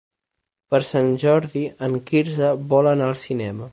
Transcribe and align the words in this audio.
Per 0.73 0.79
Sant 0.87 1.11
Jordi 1.23 1.63
en 1.89 1.99
Quirze 2.11 2.49
vol 2.73 2.91
anar 2.95 3.11
al 3.11 3.19
cinema. 3.27 3.69